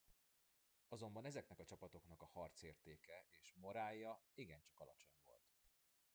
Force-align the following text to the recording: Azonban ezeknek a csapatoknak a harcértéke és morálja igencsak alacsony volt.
Azonban 0.87 1.25
ezeknek 1.25 1.59
a 1.59 1.63
csapatoknak 1.63 2.21
a 2.21 2.25
harcértéke 2.33 3.25
és 3.41 3.53
morálja 3.53 4.21
igencsak 4.33 4.79
alacsony 4.79 5.17
volt. 5.25 5.53